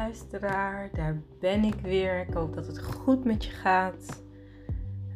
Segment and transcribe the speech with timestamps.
[0.00, 2.20] luisteraar, daar ben ik weer.
[2.20, 4.22] Ik hoop dat het goed met je gaat.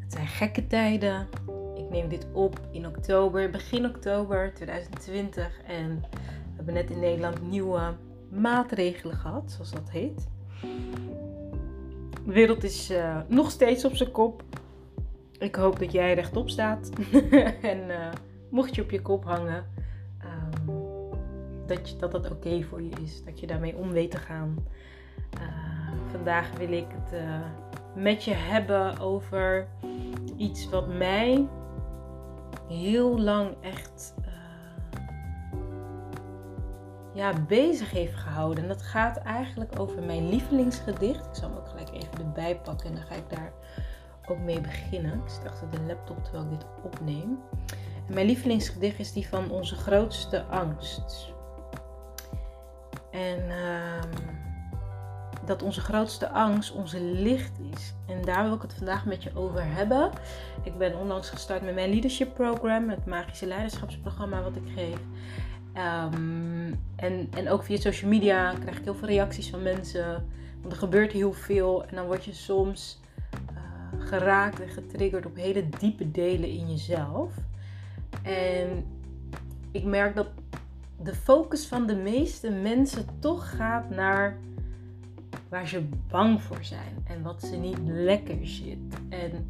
[0.01, 1.29] Het zijn gekke tijden.
[1.75, 5.61] Ik neem dit op in oktober, begin oktober 2020.
[5.67, 7.95] En we hebben net in Nederland nieuwe
[8.31, 10.29] maatregelen gehad, zoals dat heet.
[12.25, 14.43] De wereld is uh, nog steeds op zijn kop.
[15.39, 16.91] Ik hoop dat jij rechtop staat.
[17.73, 18.09] en uh,
[18.51, 19.67] mocht je op je kop hangen,
[21.67, 23.25] dat je, dat, dat oké voor je is.
[23.25, 24.57] Dat je daarmee om weet te gaan.
[25.39, 25.41] Uh,
[26.11, 27.41] vandaag wil ik het uh,
[27.95, 29.69] met je hebben over
[30.37, 31.49] iets wat mij
[32.69, 34.27] heel lang echt uh,
[37.15, 38.63] ja, bezig heeft gehouden.
[38.63, 41.27] En dat gaat eigenlijk over mijn lievelingsgedicht.
[41.27, 43.53] Ik zal hem ook gelijk even erbij pakken en dan ga ik daar
[44.27, 45.13] ook mee beginnen.
[45.13, 47.39] Ik zit achter de laptop terwijl ik dit opneem.
[48.07, 51.34] En mijn lievelingsgedicht is die van onze grootste angst.
[53.15, 54.03] En uh,
[55.47, 57.95] dat onze grootste angst onze licht is.
[58.07, 60.11] En daar wil ik het vandaag met je over hebben.
[60.63, 64.99] Ik ben onlangs gestart met mijn leadership program, het magische leiderschapsprogramma wat ik geef.
[65.77, 70.27] Um, en, en ook via social media krijg ik heel veel reacties van mensen.
[70.61, 73.01] Want er gebeurt heel veel en dan word je soms
[73.33, 77.33] uh, geraakt en getriggerd op hele diepe delen in jezelf.
[78.23, 78.85] En
[79.71, 80.29] ik merk dat
[81.03, 84.39] de focus van de meeste mensen toch gaat naar
[85.49, 88.79] waar ze bang voor zijn en wat ze niet lekker zit.
[89.09, 89.47] En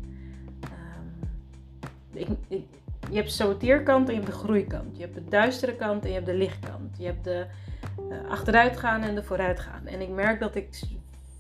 [2.13, 2.29] ik,
[3.11, 4.97] je hebt de saboteerkant en je hebt de groeikant.
[4.97, 6.99] Je hebt de duistere kant en je hebt de lichtkant.
[6.99, 7.47] Je hebt de
[8.11, 9.87] uh, achteruitgaan en de vooruitgaan.
[9.87, 10.81] En ik merk dat ik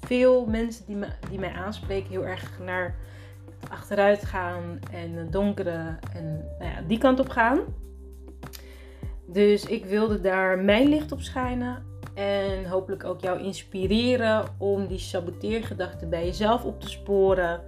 [0.00, 2.94] veel mensen die, me, die mij aanspreken heel erg naar
[3.60, 7.58] het achteruitgaan en donkere en nou ja, die kant op gaan.
[9.34, 11.82] Dus ik wilde daar mijn licht op schijnen.
[12.14, 17.60] En hopelijk ook jou inspireren om die saboteergedachten bij jezelf op te sporen.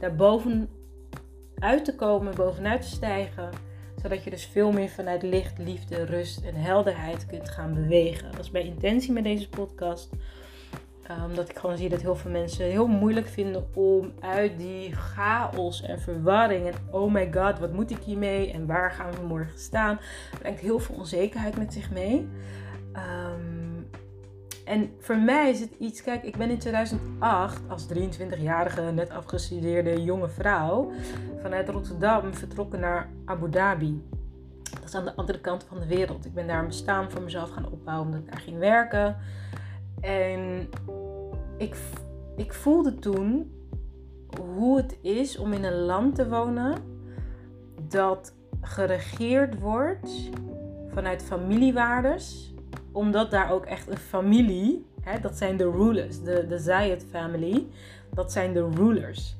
[0.00, 3.50] Daar bovenuit te komen, bovenuit te stijgen.
[4.02, 8.30] Zodat je dus veel meer vanuit licht, liefde, rust en helderheid kunt gaan bewegen.
[8.30, 10.10] Dat is mijn intentie met deze podcast
[11.24, 15.82] omdat ik gewoon zie dat heel veel mensen heel moeilijk vinden om uit die chaos
[15.82, 19.58] en verwarring en oh my god, wat moet ik hiermee en waar gaan we morgen
[19.58, 20.00] staan,
[20.38, 22.28] brengt heel veel onzekerheid met zich mee.
[22.92, 23.64] Um,
[24.64, 30.02] en voor mij is het iets, kijk, ik ben in 2008 als 23-jarige, net afgestudeerde
[30.02, 30.92] jonge vrouw
[31.42, 34.02] vanuit Rotterdam vertrokken naar Abu Dhabi.
[34.62, 36.24] Dat is aan de andere kant van de wereld.
[36.24, 39.16] Ik ben daar een bestaan voor mezelf gaan opbouwen omdat ik daar ging werken.
[40.04, 40.68] En
[41.56, 41.76] ik,
[42.36, 43.52] ik voelde toen
[44.40, 46.74] hoe het is om in een land te wonen
[47.88, 50.30] dat geregeerd wordt
[50.88, 52.54] vanuit familiewaardes.
[52.92, 57.66] Omdat daar ook echt een familie, hè, dat zijn de rulers, de, de Zayed family,
[58.14, 59.36] dat zijn de rulers.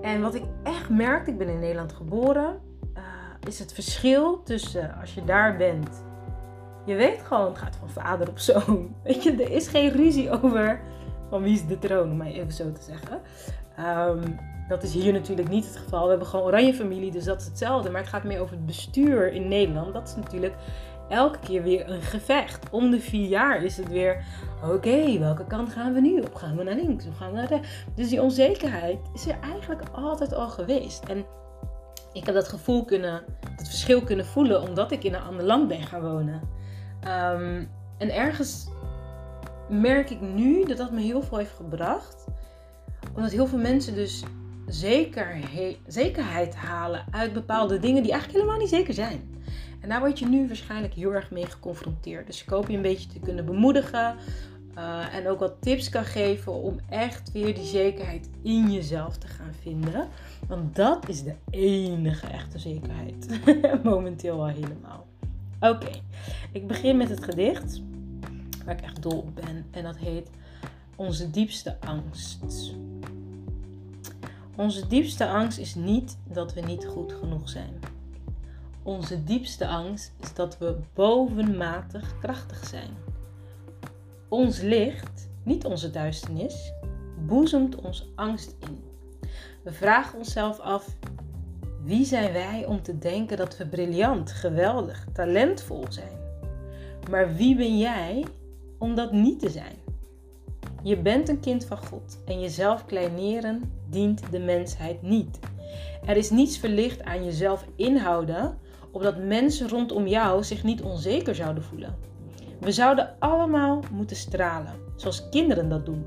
[0.00, 2.60] En wat ik echt merkte, ik ben in Nederland geboren,
[2.96, 3.02] uh,
[3.46, 6.02] is het verschil tussen als je daar bent
[6.84, 8.94] je weet gewoon, het gaat van vader op zoon.
[9.04, 10.80] Weet je, er is geen ruzie over
[11.30, 13.20] van wie is de troon, om maar even zo te zeggen.
[14.08, 16.02] Um, dat is hier natuurlijk niet het geval.
[16.02, 17.90] We hebben gewoon oranje familie, dus dat is hetzelfde.
[17.90, 19.94] Maar het gaat meer over het bestuur in Nederland.
[19.94, 20.54] Dat is natuurlijk
[21.08, 22.70] elke keer weer een gevecht.
[22.70, 24.24] Om de vier jaar is het weer,
[24.64, 26.34] oké, welke kant gaan we nu op?
[26.34, 27.68] Gaan we naar links of gaan we naar rechts?
[27.94, 31.04] Dus die onzekerheid is er eigenlijk altijd al geweest.
[31.04, 31.24] En
[32.12, 33.22] ik heb dat gevoel kunnen,
[33.56, 36.40] het verschil kunnen voelen omdat ik in een ander land ben gaan wonen.
[37.06, 38.68] Um, en ergens
[39.68, 42.24] merk ik nu dat dat me heel veel heeft gebracht.
[43.14, 44.24] Omdat heel veel mensen dus
[44.66, 45.38] zeker,
[45.86, 49.34] zekerheid halen uit bepaalde dingen die eigenlijk helemaal niet zeker zijn.
[49.80, 52.26] En daar word je nu waarschijnlijk heel erg mee geconfronteerd.
[52.26, 54.16] Dus ik hoop je een beetje te kunnen bemoedigen.
[54.78, 59.26] Uh, en ook wat tips kan geven om echt weer die zekerheid in jezelf te
[59.26, 60.08] gaan vinden.
[60.48, 63.40] Want dat is de enige echte zekerheid.
[63.82, 65.06] Momenteel al helemaal.
[65.64, 65.90] Oké,
[66.52, 67.80] ik begin met het gedicht
[68.64, 69.66] waar ik echt dol op ben.
[69.70, 70.30] En dat heet
[70.96, 72.74] Onze diepste angst.
[74.56, 77.80] Onze diepste angst is niet dat we niet goed genoeg zijn.
[78.82, 82.90] Onze diepste angst is dat we bovenmatig krachtig zijn.
[84.28, 86.72] Ons licht, niet onze duisternis,
[87.26, 88.84] boezemt ons angst in.
[89.62, 90.96] We vragen onszelf af:
[91.84, 96.18] wie zijn wij om te denken dat we briljant, geweldig, talentvol zijn?
[97.10, 98.24] Maar wie ben jij
[98.78, 99.76] om dat niet te zijn?
[100.82, 105.38] Je bent een kind van God en jezelf kleineren dient de mensheid niet.
[106.06, 108.58] Er is niets verlicht aan jezelf inhouden,
[108.90, 111.96] opdat mensen rondom jou zich niet onzeker zouden voelen.
[112.60, 116.04] We zouden allemaal moeten stralen, zoals kinderen dat doen.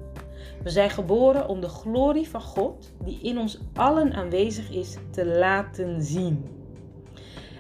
[0.68, 5.25] We zijn geboren om de glorie van God, die in ons allen aanwezig is, te
[5.25, 6.46] laten zien.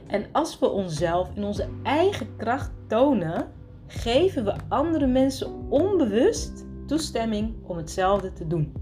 [0.07, 3.51] En als we onszelf in onze eigen kracht tonen,
[3.87, 8.73] geven we andere mensen onbewust toestemming om hetzelfde te doen.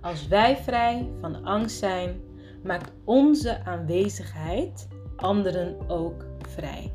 [0.00, 2.20] Als wij vrij van angst zijn,
[2.62, 6.92] maakt onze aanwezigheid anderen ook vrij.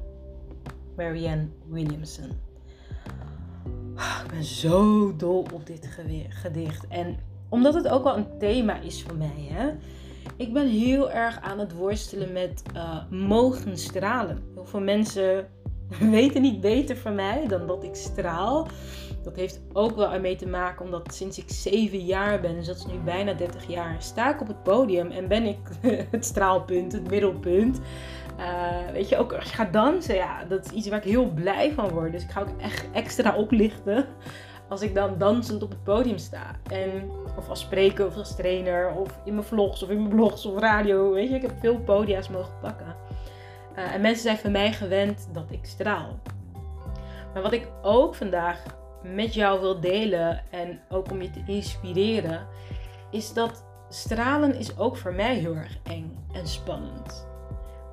[0.95, 2.46] Marianne Williamson.
[3.97, 5.89] Ah, ik ben zo dol op dit
[6.29, 6.87] gedicht.
[6.87, 7.17] En
[7.49, 9.47] omdat het ook wel een thema is voor mij.
[9.51, 9.69] Hè?
[10.35, 14.43] Ik ben heel erg aan het worstelen met uh, mogen stralen.
[14.53, 15.47] Heel veel mensen
[16.19, 18.67] weten niet beter van mij dan dat ik straal.
[19.23, 22.77] Dat heeft ook wel ermee te maken omdat sinds ik 7 jaar ben, dus dat
[22.77, 25.57] is nu bijna 30 jaar, sta ik op het podium en ben ik
[26.11, 27.79] het straalpunt, het middelpunt.
[28.39, 31.29] Uh, weet je, ook als je gaat dansen, ja, dat is iets waar ik heel
[31.29, 32.11] blij van word.
[32.11, 34.05] Dus ik ga ook echt extra oplichten
[34.69, 36.55] als ik dan dansend op het podium sta.
[36.71, 40.45] En, of als spreker of als trainer of in mijn vlogs of in mijn blogs
[40.45, 41.11] of radio.
[41.11, 42.95] Weet je, ik heb veel podia's mogen pakken.
[43.77, 46.19] Uh, en mensen zijn van mij gewend dat ik straal.
[47.33, 48.63] Maar wat ik ook vandaag
[49.03, 52.47] met jou wil delen en ook om je te inspireren,
[53.11, 57.27] is dat stralen is ook voor mij heel erg eng en spannend.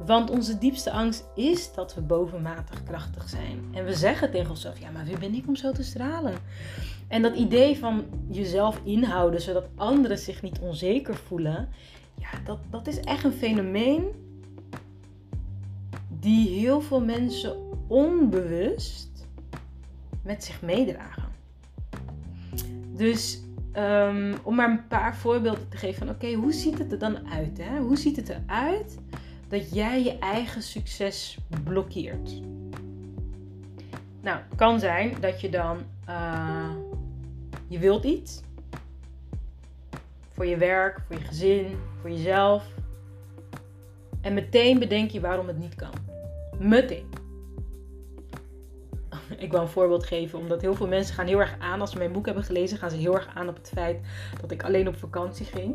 [0.07, 3.69] Want onze diepste angst is dat we bovenmatig krachtig zijn.
[3.73, 6.35] En we zeggen tegen onszelf: ja, maar wie ben ik om zo te stralen?
[7.09, 11.69] En dat idee van jezelf inhouden zodat anderen zich niet onzeker voelen,
[12.15, 14.24] ja, dat, dat is echt een fenomeen
[16.25, 17.57] die heel veel mensen
[17.87, 19.27] onbewust
[20.23, 21.33] met zich meedragen.
[22.93, 23.41] Dus
[23.77, 27.29] um, om maar een paar voorbeelden te geven van oké, hoe ziet het er dan
[27.29, 27.59] uit?
[27.59, 27.79] Hè?
[27.79, 28.99] Hoe ziet het eruit
[29.49, 32.41] dat jij je eigen succes blokkeert?
[34.21, 35.79] Nou, het kan zijn dat je dan
[36.09, 36.71] uh,
[37.69, 38.43] je wilt iets
[40.33, 42.65] voor je werk, voor je gezin, voor jezelf.
[44.21, 46.14] En meteen bedenk je waarom het niet kan.
[46.59, 47.07] Meteen
[49.39, 51.99] ik wil een voorbeeld geven, omdat heel veel mensen gaan heel erg aan, als ze
[51.99, 54.01] mijn boek hebben gelezen, gaan ze heel erg aan op het feit
[54.41, 55.75] dat ik alleen op vakantie ging.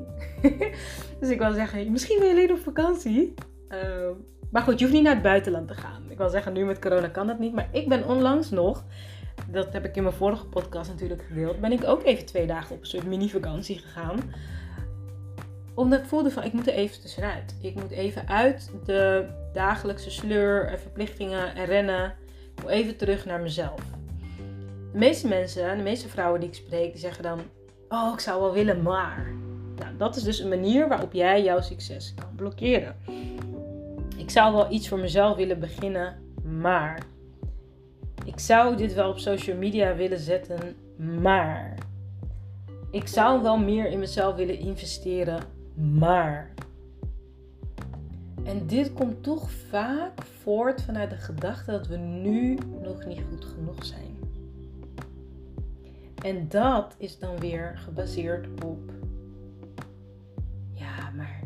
[1.20, 3.34] dus ik wil zeggen, misschien ben je alleen op vakantie.
[3.68, 4.14] Ehm,
[4.52, 6.04] maar goed, je hoeft niet naar het buitenland te gaan.
[6.10, 7.54] Ik wil zeggen, nu met corona kan dat niet.
[7.54, 8.84] Maar ik ben onlangs nog,
[9.48, 12.75] dat heb ik in mijn vorige podcast natuurlijk gedeeld, ben ik ook even twee dagen
[12.75, 14.20] op een soort mini-vakantie gegaan
[15.80, 17.56] omdat ik voelde van ik moet er even tussenuit.
[17.62, 22.16] Ik moet even uit de dagelijkse sleur en verplichtingen en rennen
[22.68, 23.81] even terug naar mezelf.
[24.92, 27.40] De meeste mensen, de meeste vrouwen die ik spreek, die zeggen dan:
[27.90, 29.31] Oh, ik zou wel willen, maar.
[29.76, 32.96] Nou, dat is dus een manier waarop jij jouw succes kan blokkeren.
[34.18, 37.00] Ik zou wel iets voor mezelf willen beginnen, maar.
[38.25, 40.75] Ik zou dit wel op social media willen zetten,
[41.22, 41.75] maar.
[42.92, 46.54] Ik zou wel meer in mezelf willen investeren, maar.
[48.44, 53.46] En dit komt toch vaak voort vanuit de gedachte dat we nu nog niet goed
[53.46, 54.18] genoeg zijn.
[56.24, 58.92] En dat is dan weer gebaseerd op,
[60.74, 61.40] ja, maar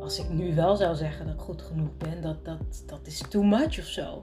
[0.00, 3.18] als ik nu wel zou zeggen dat ik goed genoeg ben, dat, dat, dat is
[3.28, 4.22] too much of zo.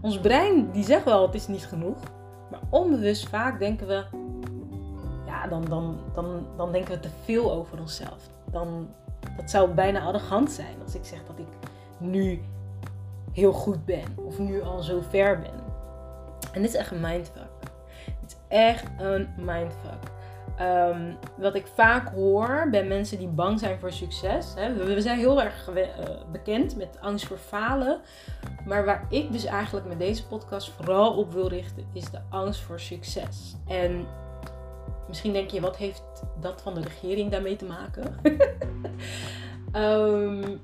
[0.00, 1.98] Ons brein die zegt wel het is niet genoeg,
[2.50, 4.04] maar onbewust vaak denken we,
[5.26, 8.33] ja, dan, dan, dan, dan denken we te veel over onszelf.
[8.54, 8.88] Dan,
[9.36, 11.68] dat zou bijna arrogant zijn als ik zeg dat ik
[11.98, 12.42] nu
[13.32, 15.62] heel goed ben of nu al zo ver ben.
[16.52, 17.50] En dit is echt een mindfuck.
[18.20, 20.12] Het is echt een mindfuck.
[20.60, 24.52] Um, wat ik vaak hoor bij mensen die bang zijn voor succes.
[24.56, 25.86] Hè, we zijn heel erg uh,
[26.32, 28.00] bekend met angst voor falen.
[28.66, 32.60] Maar waar ik dus eigenlijk met deze podcast vooral op wil richten, is de angst
[32.60, 33.56] voor succes.
[33.66, 34.06] En
[35.08, 36.02] Misschien denk je, wat heeft
[36.40, 38.18] dat van de regering daarmee te maken?
[39.82, 40.60] um,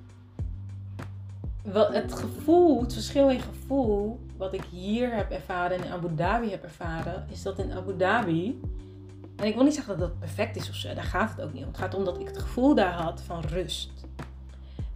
[1.73, 6.51] het gevoel, het verschil in gevoel, wat ik hier heb ervaren en in Abu Dhabi
[6.51, 8.61] heb ervaren, is dat in Abu Dhabi.
[9.37, 11.53] En ik wil niet zeggen dat dat perfect is of zo, daar gaat het ook
[11.53, 11.69] niet om.
[11.69, 13.91] Het gaat om dat ik het gevoel daar had van rust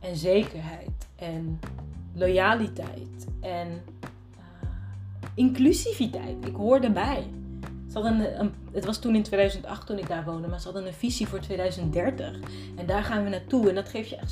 [0.00, 1.60] en zekerheid en
[2.14, 4.68] loyaliteit en uh,
[5.34, 6.46] inclusiviteit.
[6.46, 7.26] Ik hoor erbij.
[8.72, 11.38] Het was toen in 2008 toen ik daar woonde, maar ze hadden een visie voor
[11.38, 12.38] 2030.
[12.76, 13.68] En daar gaan we naartoe.
[13.68, 14.30] En dat geeft je echt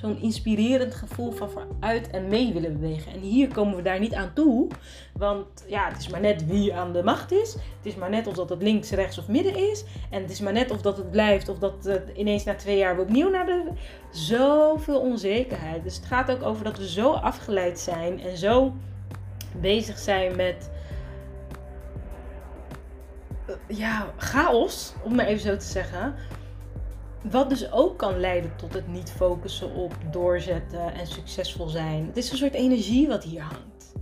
[0.00, 3.12] zo'n inspirerend gevoel van vooruit en mee willen bewegen.
[3.12, 4.68] En hier komen we daar niet aan toe.
[5.12, 7.52] Want ja, het is maar net wie aan de macht is.
[7.52, 9.84] Het is maar net of dat het links, rechts of midden is.
[10.10, 12.78] En het is maar net of dat het blijft of dat het ineens na twee
[12.78, 13.70] jaar we opnieuw naar de...
[14.10, 15.82] Zoveel onzekerheid.
[15.82, 18.72] Dus het gaat ook over dat we zo afgeleid zijn en zo
[19.60, 20.81] bezig zijn met eh,
[23.76, 26.14] ja, chaos, om maar even zo te zeggen.
[27.30, 32.06] Wat dus ook kan leiden tot het niet focussen op doorzetten en succesvol zijn.
[32.06, 33.94] Het is een soort energie wat hier hangt.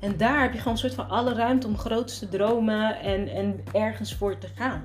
[0.00, 3.64] En daar heb je gewoon een soort van alle ruimte om grootste dromen en, en
[3.72, 4.82] ergens voor te gaan.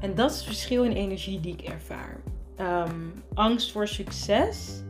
[0.00, 2.20] En dat is het verschil in energie die ik ervaar.
[2.56, 4.82] Ehm, angst voor succes.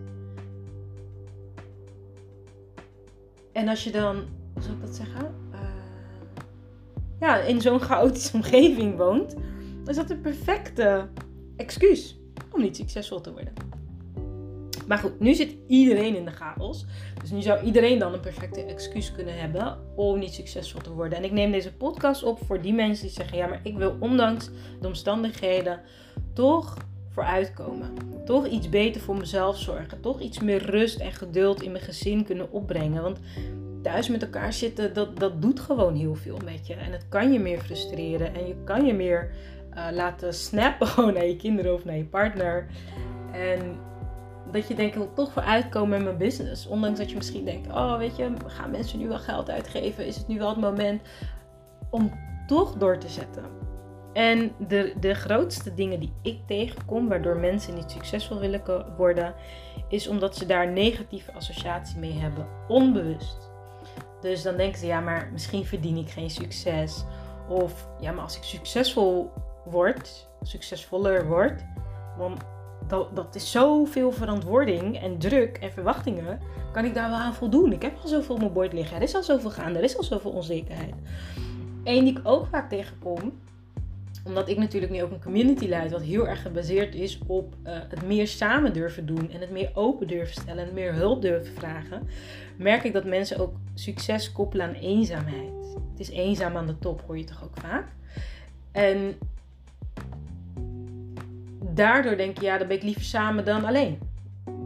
[3.52, 4.16] En als je dan,
[4.54, 5.47] hoe zou ik dat zeggen?
[7.20, 9.34] Ja, in zo'n chaotische omgeving woont,
[9.86, 11.08] is dat de perfecte
[11.56, 12.18] excuus
[12.52, 13.52] om niet succesvol te worden.
[14.86, 16.84] Maar goed, nu zit iedereen in de chaos.
[17.20, 21.18] Dus nu zou iedereen dan een perfecte excuus kunnen hebben om niet succesvol te worden.
[21.18, 23.96] En ik neem deze podcast op voor die mensen die zeggen: ja, maar ik wil
[24.00, 25.80] ondanks de omstandigheden
[26.32, 26.76] toch
[27.08, 27.94] vooruitkomen.
[28.24, 30.00] Toch iets beter voor mezelf zorgen.
[30.00, 33.02] Toch iets meer rust en geduld in mijn gezin kunnen opbrengen.
[33.02, 33.18] Want
[33.90, 36.74] thuis met elkaar zitten, dat, dat doet gewoon heel veel met je.
[36.74, 38.34] En het kan je meer frustreren.
[38.34, 39.30] En je kan je meer
[39.74, 42.66] uh, laten snappen gewoon naar je kinderen of naar je partner.
[43.32, 43.78] En
[44.52, 46.66] dat je denkt, ik wil toch vooruitkomen met mijn business.
[46.66, 50.06] Ondanks dat je misschien denkt, oh weet je, gaan mensen nu wel geld uitgeven?
[50.06, 51.02] Is het nu wel het moment
[51.90, 52.12] om
[52.46, 53.44] toch door te zetten?
[54.12, 58.62] En de, de grootste dingen die ik tegenkom, waardoor mensen niet succesvol willen
[58.96, 59.34] worden,
[59.88, 63.47] is omdat ze daar negatieve associatie mee hebben, onbewust.
[64.20, 67.04] Dus dan denken ze, ja, maar misschien verdien ik geen succes.
[67.48, 69.30] Of ja, maar als ik succesvol
[69.64, 71.64] word, succesvoller word,
[72.18, 72.38] dan
[72.88, 76.40] dat, dat is zoveel verantwoording en druk en verwachtingen.
[76.72, 77.72] Kan ik daar wel aan voldoen?
[77.72, 78.96] Ik heb al zoveel op mijn bord liggen.
[78.96, 79.78] Er is al zoveel gaande.
[79.78, 80.94] Er is al zoveel onzekerheid.
[81.84, 83.32] Eén die ik ook vaak tegenkom,
[84.24, 87.72] omdat ik natuurlijk nu ook een community leid, wat heel erg gebaseerd is op uh,
[87.88, 91.54] het meer samen durven doen en het meer open durven stellen en meer hulp durven
[91.54, 92.08] vragen,
[92.56, 95.52] merk ik dat mensen ook succes koppelen aan eenzaamheid.
[95.90, 97.86] Het is eenzaam aan de top, hoor je toch ook vaak.
[98.72, 99.14] En
[101.74, 103.98] daardoor denk je, ja, dan ben ik liever samen dan alleen.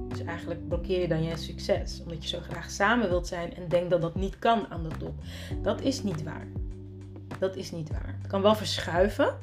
[0.09, 2.01] Dus eigenlijk blokkeer je dan je succes.
[2.03, 4.97] Omdat je zo graag samen wilt zijn en denkt dat dat niet kan aan de
[4.99, 5.15] top.
[5.63, 6.47] Dat is niet waar.
[7.43, 8.15] Dat is niet waar.
[8.19, 9.35] Het kan wel verschuiven.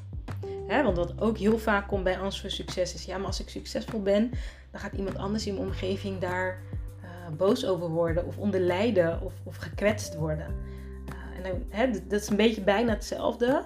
[0.67, 3.05] Hè, want wat ook heel vaak komt bij angst voor succes is...
[3.05, 4.31] Ja, maar als ik succesvol ben,
[4.71, 6.61] dan gaat iemand anders in mijn omgeving daar
[7.03, 8.25] uh, boos over worden.
[8.25, 10.47] Of onder lijden of, of gekwetst worden.
[10.47, 13.65] Uh, en dan, hè, dat is een beetje bijna hetzelfde.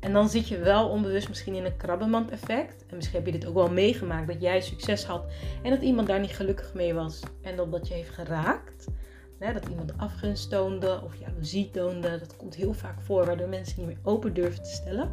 [0.00, 2.86] En dan zit je wel onbewust misschien in een krabbenmand effect.
[2.86, 5.24] En misschien heb je dit ook wel meegemaakt dat jij succes had
[5.62, 7.20] en dat iemand daar niet gelukkig mee was.
[7.42, 8.86] En dat dat je heeft geraakt.
[9.38, 12.18] Dat iemand afgunst toonde of jaloezie toonde.
[12.18, 15.10] Dat komt heel vaak voor waardoor mensen niet meer open durven te stellen.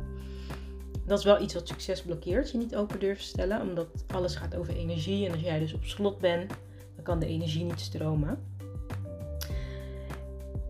[1.06, 3.62] Dat is wel iets wat succes blokkeert, je niet open durven stellen.
[3.62, 5.26] Omdat alles gaat over energie.
[5.26, 6.54] En als jij dus op slot bent,
[6.96, 8.51] dan kan de energie niet stromen.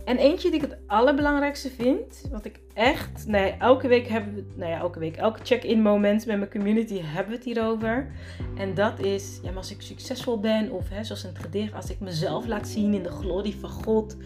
[0.06, 4.44] En eentje die ik het allerbelangrijkste vind, wat ik echt, nee, elke week hebben we,
[4.56, 8.12] nou ja, elke week, elke check-in moment met mijn community hebben we het hierover.
[8.58, 11.74] En dat is, ja, maar als ik succesvol ben, of hè, zoals in het gedicht,
[11.74, 14.18] als ik mezelf laat zien in de glorie van God,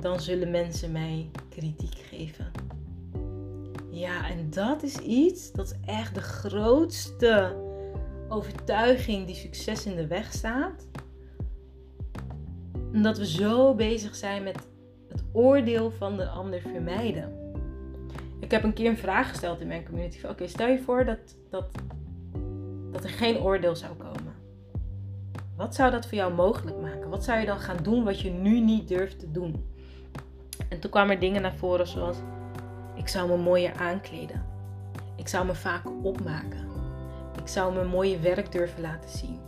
[0.00, 2.50] dan zullen mensen mij kritiek geven.
[3.90, 7.56] Ja, en dat is iets, dat is echt de grootste
[8.28, 10.86] overtuiging die succes in de weg staat.
[12.92, 14.58] Omdat we zo bezig zijn met
[15.36, 17.32] oordeel van de ander vermijden.
[18.40, 20.26] Ik heb een keer een vraag gesteld in mijn community.
[20.26, 21.18] Oké, stel je voor dat,
[21.50, 21.64] dat,
[22.92, 24.34] dat er geen oordeel zou komen.
[25.56, 27.08] Wat zou dat voor jou mogelijk maken?
[27.08, 29.64] Wat zou je dan gaan doen wat je nu niet durft te doen?
[30.68, 32.16] En toen kwamen er dingen naar voren zoals:
[32.94, 34.44] ik zou me mooier aankleden.
[35.16, 36.68] Ik zou me vaker opmaken.
[37.42, 39.38] Ik zou mijn mooie werk durven laten zien.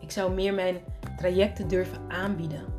[0.00, 0.76] Ik zou meer mijn
[1.16, 2.73] trajecten durven aanbieden.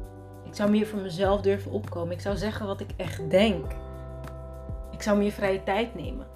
[0.56, 2.14] Ik zou meer voor mezelf durven opkomen.
[2.14, 3.72] Ik zou zeggen wat ik echt denk.
[4.92, 6.28] Ik zou meer vrije tijd nemen.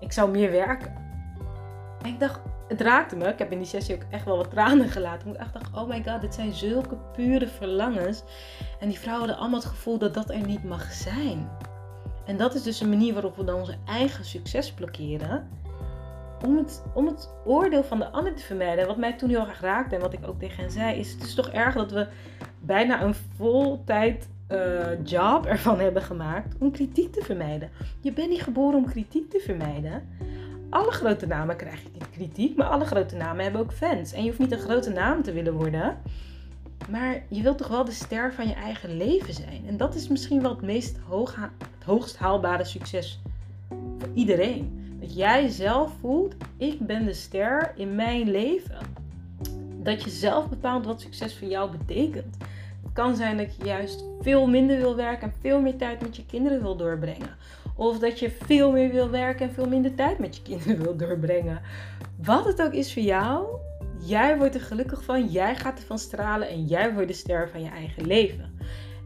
[0.00, 0.94] Ik zou meer werken.
[2.02, 3.28] En ik dacht, het raakte me.
[3.28, 5.30] Ik heb in die sessie ook echt wel wat tranen gelaten.
[5.30, 8.22] Ik dacht, oh my god, dit zijn zulke pure verlangens.
[8.80, 11.48] En die vrouwen hadden allemaal het gevoel dat dat er niet mag zijn.
[12.26, 15.48] En dat is dus een manier waarop we dan onze eigen succes blokkeren.
[16.44, 18.86] Om het, om het oordeel van de ander te vermijden.
[18.86, 21.22] Wat mij toen heel erg raakte en wat ik ook tegen hen zei, is: Het
[21.22, 22.06] is toch erg dat we
[22.60, 27.70] bijna een voltijd uh, job ervan hebben gemaakt om kritiek te vermijden.
[28.00, 30.08] Je bent niet geboren om kritiek te vermijden.
[30.70, 34.12] Alle grote namen krijgen kritiek, maar alle grote namen hebben ook fans.
[34.12, 35.96] En je hoeft niet een grote naam te willen worden.
[36.90, 39.62] Maar je wilt toch wel de ster van je eigen leven zijn.
[39.66, 41.36] En dat is misschien wel het meest hoog,
[41.74, 43.20] het hoogst haalbare succes
[43.68, 44.81] voor iedereen.
[45.02, 48.78] Dat jij zelf voelt, ik ben de ster in mijn leven.
[49.82, 52.36] dat je zelf bepaalt wat succes voor jou betekent.
[52.82, 56.16] Het kan zijn dat je juist veel minder wil werken en veel meer tijd met
[56.16, 57.36] je kinderen wil doorbrengen.
[57.76, 60.96] Of dat je veel meer wil werken en veel minder tijd met je kinderen wil
[60.96, 61.60] doorbrengen.
[62.22, 63.46] Wat het ook is voor jou,
[64.00, 67.62] jij wordt er gelukkig van, jij gaat ervan stralen en jij wordt de ster van
[67.62, 68.58] je eigen leven.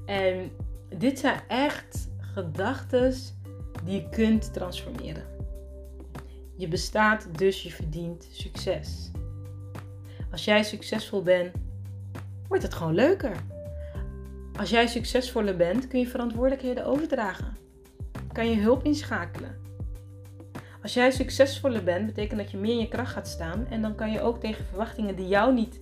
[0.06, 0.50] En
[0.98, 3.14] dit zijn echt gedachten
[3.84, 5.35] die je kunt transformeren.
[6.56, 9.10] Je bestaat, dus je verdient succes.
[10.30, 11.54] Als jij succesvol bent,
[12.48, 13.36] wordt het gewoon leuker.
[14.58, 17.56] Als jij succesvoller bent, kun je verantwoordelijkheden overdragen.
[18.32, 19.64] Kan je hulp inschakelen.
[20.82, 23.66] Als jij succesvoller bent, betekent dat je meer in je kracht gaat staan.
[23.70, 25.80] En dan kan je ook tegen verwachtingen die jou niet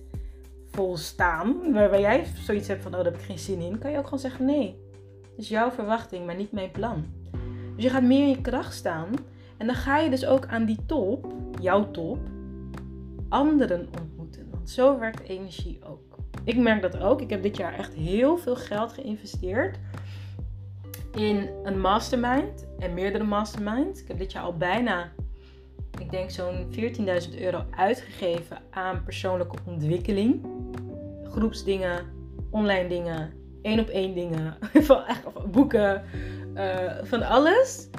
[0.71, 3.97] volstaan, waar jij zoiets hebt van, oh, daar heb ik geen zin in, kan je
[3.97, 4.79] ook gewoon zeggen, nee,
[5.21, 7.05] het is jouw verwachting, maar niet mijn plan.
[7.75, 9.07] Dus je gaat meer in je kracht staan.
[9.57, 12.19] En dan ga je dus ook aan die top, jouw top,
[13.29, 14.49] anderen ontmoeten.
[14.49, 16.17] Want zo werkt energie ook.
[16.43, 17.21] Ik merk dat ook.
[17.21, 19.77] Ik heb dit jaar echt heel veel geld geïnvesteerd
[21.15, 24.01] in een mastermind en meerdere masterminds.
[24.01, 25.11] Ik heb dit jaar al bijna,
[25.99, 30.45] ik denk zo'n 14.000 euro uitgegeven aan persoonlijke ontwikkeling.
[31.23, 32.05] Groepsdingen,
[32.49, 34.57] online dingen, één op één dingen,
[34.87, 36.03] van, van boeken,
[36.55, 37.89] uh, van alles.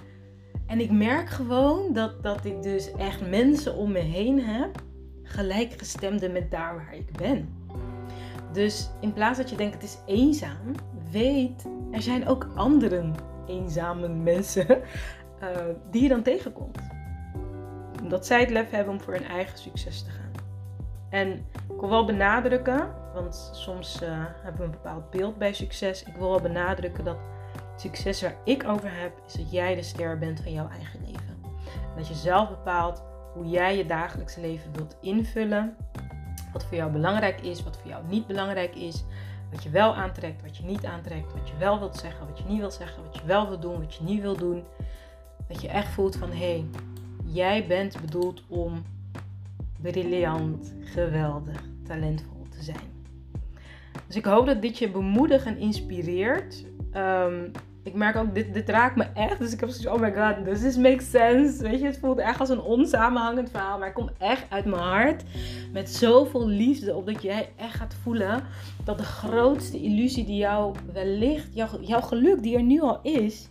[0.66, 4.82] En ik merk gewoon dat, dat ik dus echt mensen om me heen heb,
[5.22, 7.48] gelijkgestemde met daar waar ik ben.
[8.52, 10.74] Dus in plaats dat je denkt het is eenzaam,
[11.10, 13.10] weet er zijn ook andere
[13.46, 15.48] eenzame mensen uh,
[15.90, 16.78] die je dan tegenkomt.
[18.02, 20.32] Omdat zij het lef hebben om voor hun eigen succes te gaan.
[21.10, 21.32] En
[21.74, 24.08] ik wil wel benadrukken, want soms uh,
[24.42, 26.02] hebben we een bepaald beeld bij succes.
[26.02, 27.16] Ik wil wel benadrukken dat
[27.76, 31.36] succes waar ik over heb, is dat jij de ster bent van jouw eigen leven.
[31.72, 33.02] En dat je zelf bepaalt
[33.34, 35.76] hoe jij je dagelijkse leven wilt invullen.
[36.52, 39.04] Wat voor jou belangrijk is, wat voor jou niet belangrijk is.
[39.50, 41.32] Wat je wel aantrekt, wat je niet aantrekt.
[41.32, 43.02] Wat je wel wilt zeggen, wat je niet wilt zeggen.
[43.02, 44.64] Wat je wel wilt doen, wat je niet wilt doen.
[45.48, 46.66] Dat je echt voelt van hé, hey,
[47.24, 48.84] jij bent bedoeld om
[49.80, 52.95] briljant, geweldig, talentvol te zijn.
[54.06, 56.64] Dus ik hoop dat dit je bemoedigt en inspireert.
[56.96, 57.52] Um,
[57.86, 59.38] ik merk ook, dit, dit raakt me echt.
[59.38, 61.62] Dus ik heb zoiets oh my god, this is makes sense.
[61.62, 63.78] Weet je, het voelt echt als een onsamenhangend verhaal.
[63.78, 65.22] Maar het komt echt uit mijn hart.
[65.72, 66.94] Met zoveel liefde.
[66.94, 68.42] Opdat jij echt gaat voelen
[68.84, 71.48] dat de grootste illusie die jou wellicht,
[71.80, 73.48] jouw geluk die er nu al is.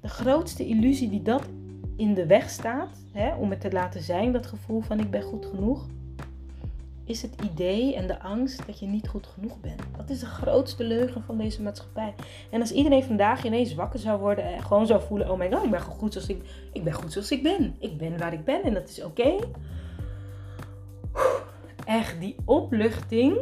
[0.00, 1.42] De grootste illusie die dat
[1.96, 2.98] in de weg staat.
[3.12, 5.86] Hè, om het te laten zijn, dat gevoel van ik ben goed genoeg
[7.10, 9.82] is het idee en de angst dat je niet goed genoeg bent.
[9.96, 12.14] Dat is de grootste leugen van deze maatschappij.
[12.50, 15.64] En als iedereen vandaag ineens wakker zou worden en gewoon zou voelen: oh my god,
[15.64, 16.42] ik ben goed zoals ik,
[16.72, 17.76] ik ben goed zoals ik ben.
[17.78, 19.36] Ik ben waar ik ben en dat is oké.
[21.84, 23.38] Echt, die opluchting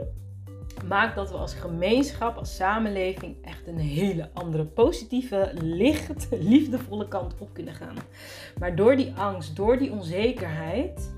[0.86, 7.34] maakt dat we als gemeenschap, als samenleving echt een hele andere positieve, licht, liefdevolle kant
[7.38, 7.96] op kunnen gaan.
[8.58, 11.16] Maar door die angst, door die onzekerheid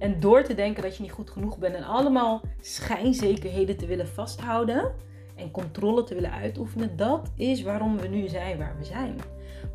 [0.00, 4.08] en door te denken dat je niet goed genoeg bent en allemaal schijnzekerheden te willen
[4.08, 4.92] vasthouden
[5.36, 9.16] en controle te willen uitoefenen, dat is waarom we nu zijn waar we zijn.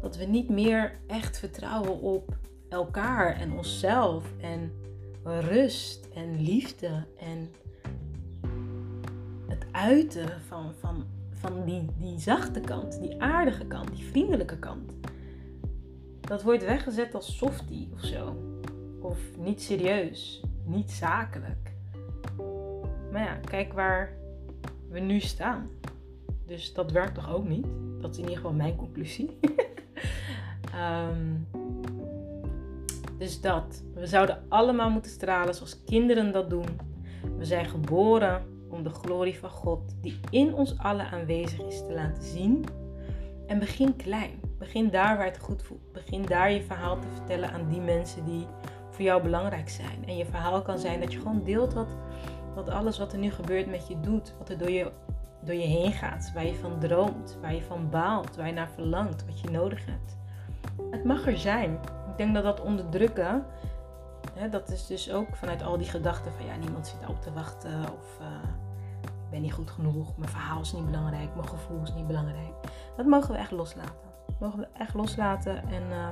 [0.02, 2.38] Dat we niet meer echt vertrouwen op
[2.70, 4.72] elkaar en onszelf en
[5.24, 7.50] rust en liefde en
[9.48, 14.94] het uiten van, van, van die, die zachte kant, die aardige kant, die vriendelijke kant.
[16.22, 18.36] Dat wordt weggezet als softie of zo
[19.06, 21.74] of niet serieus, niet zakelijk.
[23.12, 24.12] Maar ja, kijk waar
[24.90, 25.70] we nu staan.
[26.46, 27.66] Dus dat werkt toch ook niet?
[28.02, 29.40] Dat is in ieder geval mijn conclusie.
[30.76, 31.48] um,
[33.20, 33.84] dus dat.
[33.94, 36.80] We zouden allemaal moeten stralen zoals kinderen dat doen.
[37.38, 41.94] We zijn geboren om de glorie van God, die in ons allen aanwezig is, te
[41.94, 42.66] laten zien.
[43.48, 44.40] En begin klein.
[44.58, 45.92] Begin daar waar het goed voelt.
[45.92, 48.48] Begin daar je verhaal te vertellen aan die mensen die
[48.96, 50.08] voor jou belangrijk zijn.
[50.08, 51.88] En je verhaal kan zijn dat je gewoon deelt wat,
[52.56, 54.34] wat alles wat er nu gebeurt met je doet.
[54.38, 54.92] Wat er door je,
[55.42, 56.32] door je heen gaat.
[56.34, 57.38] Waar je van droomt.
[57.42, 58.36] Waar je van baalt.
[58.36, 59.26] Waar je naar verlangt.
[59.26, 60.18] Wat je nodig hebt.
[60.92, 61.72] Het mag er zijn.
[62.12, 63.46] Ik denk dat dat onderdrukken.
[64.34, 67.34] Hè, dat is dus ook vanuit al die gedachten van ja, niemand zit op te
[67.34, 67.82] wachten.
[67.82, 68.28] Of uh,
[69.04, 70.18] ik ben niet goed genoeg.
[70.18, 71.36] Mijn verhaal is niet belangrijk.
[71.36, 72.54] Mijn gevoel is niet belangrijk.
[72.98, 73.94] Dat mogen we echt loslaten.
[74.28, 75.58] Dat mogen we echt loslaten.
[75.58, 76.08] En uh,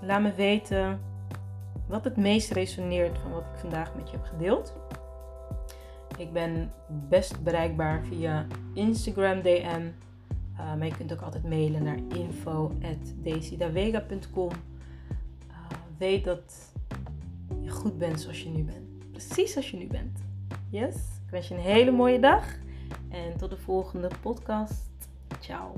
[0.00, 1.00] laat me weten
[1.92, 4.72] wat het meest resoneert van wat ik vandaag met je heb gedeeld.
[6.18, 9.88] Ik ben best bereikbaar via Instagram DM.
[10.52, 14.48] Uh, maar je kunt ook altijd mailen naar info.daisydavega.com.
[14.48, 14.54] Uh,
[15.98, 16.72] weet dat
[17.62, 19.10] je goed bent zoals je nu bent.
[19.10, 20.18] precies zoals je nu bent.
[20.70, 20.94] Yes?
[20.94, 22.44] Ik wens je een hele mooie dag
[23.08, 24.90] en tot de volgende podcast.
[25.40, 25.74] Ciao.